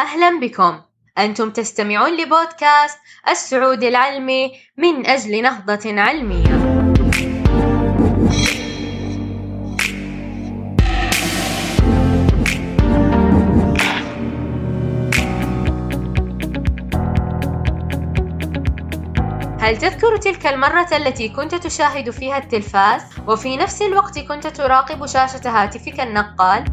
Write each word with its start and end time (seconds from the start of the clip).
أهلا 0.00 0.40
بكم. 0.40 0.80
أنتم 1.18 1.50
تستمعون 1.50 2.16
لبودكاست 2.16 2.98
السعودي 3.28 3.88
العلمي 3.88 4.52
من 4.76 5.06
أجل 5.06 5.42
نهضة 5.42 6.00
علمية. 6.00 6.80
هل 19.60 19.78
تذكر 19.78 20.16
تلك 20.16 20.46
المرة 20.46 20.88
التي 20.92 21.28
كنت 21.28 21.54
تشاهد 21.54 22.10
فيها 22.10 22.38
التلفاز؟ 22.38 23.02
وفي 23.26 23.56
نفس 23.56 23.82
الوقت 23.82 24.18
كنت 24.18 24.46
تراقب 24.46 25.06
شاشة 25.06 25.50
هاتفك 25.50 26.00
النقال؟ 26.00 26.64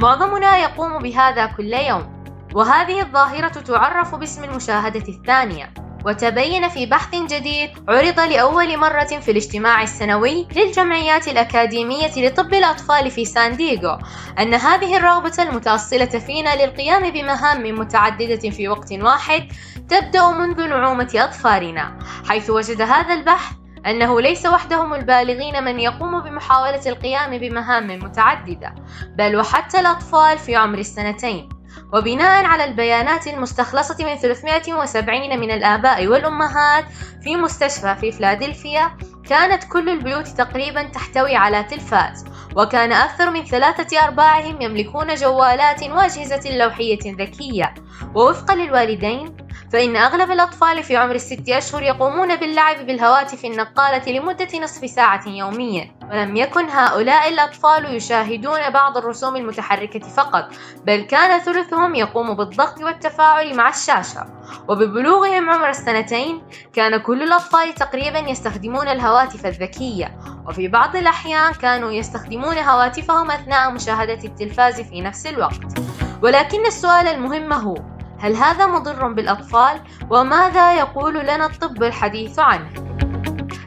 معظمنا 0.00 0.58
يقوم 0.58 0.98
بهذا 0.98 1.46
كل 1.46 1.72
يوم. 1.72 2.13
وهذه 2.54 3.00
الظاهرة 3.00 3.48
تعرف 3.48 4.14
باسم 4.14 4.44
المشاهدة 4.44 5.08
الثانية. 5.08 5.74
وتبين 6.04 6.68
في 6.68 6.86
بحث 6.86 7.14
جديد 7.14 7.70
عرض 7.88 8.20
لأول 8.20 8.78
مرة 8.78 9.04
في 9.04 9.30
الاجتماع 9.30 9.82
السنوي 9.82 10.46
للجمعيات 10.56 11.28
الأكاديمية 11.28 12.12
لطب 12.16 12.54
الأطفال 12.54 13.10
في 13.10 13.24
سان 13.24 13.56
دييغو 13.56 13.98
أن 14.38 14.54
هذه 14.54 14.96
الرغبة 14.96 15.32
المتأصلة 15.38 16.04
فينا 16.04 16.64
للقيام 16.64 17.10
بمهام 17.10 17.78
متعددة 17.78 18.50
في 18.50 18.68
وقت 18.68 18.92
واحد 18.92 19.48
تبدأ 19.88 20.30
منذ 20.30 20.68
نعومة 20.68 21.10
أطفالنا 21.14 21.98
حيث 22.28 22.50
وجد 22.50 22.82
هذا 22.82 23.14
البحث 23.14 23.52
أنه 23.86 24.20
ليس 24.20 24.46
وحدهم 24.46 24.94
البالغين 24.94 25.64
من 25.64 25.80
يقوم 25.80 26.20
بمحاولة 26.20 26.82
القيام 26.86 27.38
بمهام 27.38 27.86
متعددة 27.86 28.74
بل 29.18 29.36
وحتى 29.36 29.80
الأطفال 29.80 30.38
في 30.38 30.56
عمر 30.56 30.78
السنتين. 30.78 31.53
وبناء 31.92 32.44
على 32.44 32.64
البيانات 32.64 33.26
المستخلصة 33.26 33.96
من 34.04 34.16
370 34.16 35.40
من 35.40 35.50
الآباء 35.50 36.06
والأمهات 36.06 36.84
في 37.22 37.36
مستشفى 37.36 37.96
في 38.00 38.12
فلادلفيا 38.12 38.96
كانت 39.28 39.64
كل 39.64 39.88
البيوت 39.88 40.28
تقريبا 40.28 40.82
تحتوي 40.82 41.36
على 41.36 41.62
تلفاز 41.62 42.24
وكان 42.56 42.92
أكثر 42.92 43.30
من 43.30 43.44
ثلاثة 43.44 44.04
أرباعهم 44.04 44.60
يملكون 44.60 45.14
جوالات 45.14 45.82
وأجهزة 45.82 46.56
لوحية 46.56 47.16
ذكية. 47.18 47.74
ووفقا 48.14 48.54
للوالدين 48.54 49.36
فإن 49.74 49.96
أغلب 49.96 50.30
الأطفال 50.30 50.82
في 50.82 50.96
عمر 50.96 51.14
الست 51.14 51.48
أشهر 51.48 51.82
يقومون 51.82 52.36
باللعب 52.36 52.86
بالهواتف 52.86 53.44
النقالة 53.44 54.12
لمدة 54.12 54.58
نصف 54.62 54.90
ساعة 54.90 55.28
يوميا 55.28 55.90
ولم 56.10 56.36
يكن 56.36 56.68
هؤلاء 56.68 57.28
الأطفال 57.28 57.94
يشاهدون 57.94 58.70
بعض 58.70 58.96
الرسوم 58.96 59.36
المتحركة 59.36 60.08
فقط 60.08 60.48
بل 60.86 61.00
كان 61.00 61.40
ثلثهم 61.40 61.94
يقوم 61.94 62.34
بالضغط 62.34 62.82
والتفاعل 62.82 63.56
مع 63.56 63.68
الشاشة. 63.68 64.26
وببلوغهم 64.68 65.50
عمر 65.50 65.68
السنتين 65.68 66.42
كان 66.72 66.96
كل 66.96 67.22
الأطفال 67.22 67.74
تقريبا 67.74 68.18
يستخدمون 68.18 68.88
الهواتف 68.88 69.46
الذكية. 69.46 70.18
وفي 70.48 70.68
بعض 70.68 70.96
الأحيان 70.96 71.52
كانوا 71.52 71.92
يستخدمون 71.92 72.58
هواتفهم 72.58 73.30
أثناء 73.30 73.70
مشاهدة 73.70 74.24
التلفاز 74.24 74.80
في 74.80 75.00
نفس 75.00 75.26
الوقت. 75.26 75.78
ولكن 76.22 76.66
السؤال 76.66 77.08
المهم 77.08 77.52
هو 77.52 77.93
هل 78.18 78.36
هذا 78.36 78.66
مضر 78.66 79.08
بالأطفال؟ 79.08 79.80
وماذا 80.10 80.74
يقول 80.74 81.14
لنا 81.14 81.46
الطب 81.46 81.82
الحديث 81.82 82.38
عنه؟ 82.38 82.70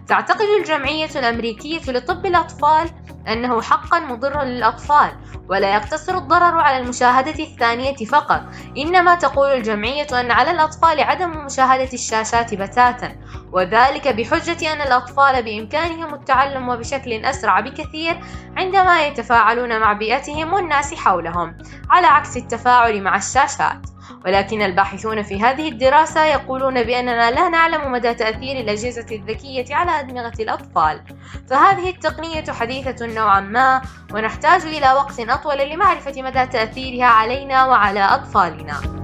تعتقد 0.08 0.46
الجمعية 0.60 1.10
الأمريكية 1.16 1.92
لطب 1.92 2.26
الأطفال 2.26 2.90
أنه 3.28 3.62
حقا 3.62 4.00
مضر 4.00 4.44
للأطفال 4.44 5.12
ولا 5.50 5.76
يقتصر 5.76 6.18
الضرر 6.18 6.60
على 6.60 6.78
المشاهدة 6.78 7.44
الثانية 7.44 7.96
فقط 7.96 8.42
إنما 8.78 9.16
تقول 9.16 9.50
الجمعية 9.50 10.08
أن 10.20 10.32
على 10.32 10.52
الأطفال 10.52 11.00
عدم 11.02 11.46
مشاهدة 11.46 11.90
الشاشات 11.94 12.54
بتاتا 12.54 13.16
وذلك 13.52 14.08
بحجة 14.08 14.74
أن 14.74 14.82
الأطفال 14.82 15.44
بإمكانهم 15.44 16.14
التعلم 16.14 16.70
وبشكل 16.70 17.14
أسرع 17.26 17.60
بكثير 17.60 18.20
عندما 18.58 19.08
يتفاعلون 19.08 19.80
مع 19.80 19.94
بيئتهم 19.94 20.54
والناس 20.54 20.94
حولهم 20.94 21.58
على 21.90 22.08
عكس 22.08 22.38
التفاعل 22.38 23.02
مع 23.04 23.16
الشاشات 23.16 23.97
ولكن 24.26 24.62
الباحثون 24.62 25.22
في 25.22 25.42
هذه 25.42 25.70
الدراسة 25.70 26.26
يقولون 26.26 26.84
بأننا 26.84 27.32
لا 27.32 27.50
نعلم 27.50 27.92
مدى 27.92 28.14
تأثير 28.14 28.60
الأجهزة 28.60 29.06
الذكية 29.12 29.76
على 29.76 30.00
أدمغة 30.00 30.34
الأطفال. 30.40 31.02
فهذه 31.50 31.90
التقنية 31.90 32.46
حديثة 32.50 33.06
نوعا 33.06 33.40
ما 33.40 33.82
ونحتاج 34.14 34.62
إلى 34.62 34.94
وقت 34.94 35.20
أطول 35.20 35.70
لمعرفة 35.70 36.22
مدى 36.22 36.46
تأثيرها 36.46 37.06
علينا 37.06 37.66
وعلى 37.66 38.00
أطفالنا. 38.00 38.98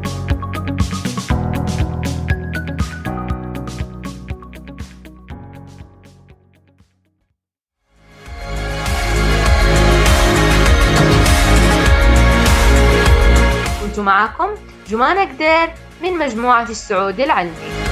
معكم 13.97 14.72
جمانة 14.87 15.21
قدير 15.21 15.73
من 16.01 16.17
مجموعة 16.17 16.69
السعود 16.69 17.19
العلمي. 17.19 17.82